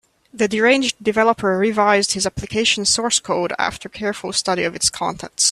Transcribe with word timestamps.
The 0.33 0.47
deranged 0.47 0.95
developer 1.03 1.55
revised 1.59 2.13
his 2.13 2.25
application 2.25 2.85
source 2.85 3.19
code 3.19 3.53
after 3.59 3.85
a 3.87 3.91
careful 3.91 4.33
study 4.33 4.63
of 4.63 4.73
its 4.75 4.89
contents. 4.89 5.39